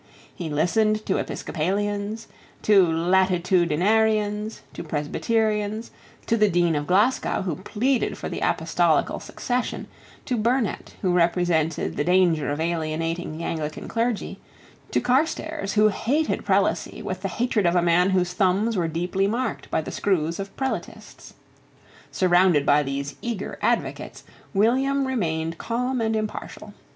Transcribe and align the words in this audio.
He 0.33 0.49
listened 0.49 1.05
to 1.05 1.17
Episcopalians, 1.19 2.27
to 2.63 2.83
Latitudinarians, 2.87 4.61
to 4.73 4.83
Presbyterians, 4.83 5.91
to 6.25 6.37
the 6.37 6.49
Dean 6.49 6.75
of 6.75 6.87
Glasgow 6.87 7.43
who 7.43 7.57
pleaded 7.57 8.17
for 8.17 8.27
the 8.27 8.39
apostolical 8.41 9.19
succession, 9.19 9.85
to 10.25 10.37
Burnet 10.37 10.95
who 11.03 11.11
represented 11.13 11.97
the 11.97 12.03
danger 12.03 12.49
of 12.49 12.59
alienating 12.59 13.37
the 13.37 13.43
Anglican 13.43 13.87
clergy, 13.87 14.39
to 14.89 14.99
Carstairs 15.01 15.73
who 15.73 15.89
hated 15.89 16.43
prelacy 16.43 17.03
with 17.03 17.21
the 17.21 17.27
hatred 17.27 17.67
of 17.67 17.75
a 17.75 17.81
man 17.83 18.09
whose 18.09 18.33
thumbs 18.33 18.75
were 18.75 18.87
deeply 18.87 19.27
marked 19.27 19.69
by 19.69 19.81
the 19.81 19.91
screws 19.91 20.39
of 20.39 20.57
prelatists. 20.57 21.35
Surrounded 22.11 22.65
by 22.65 22.81
these 22.81 23.17
eager 23.21 23.59
advocates, 23.61 24.23
William 24.51 25.05
remained 25.05 25.59
calm 25.59 26.01
and 26.01 26.15
impartial. 26.15 26.73